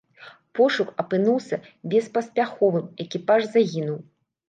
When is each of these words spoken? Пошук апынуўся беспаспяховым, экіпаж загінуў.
Пошук 0.59 0.89
апынуўся 1.03 1.61
беспаспяховым, 1.93 2.91
экіпаж 3.09 3.41
загінуў. 3.55 4.07